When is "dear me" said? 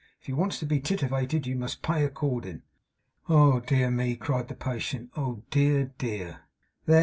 3.59-4.15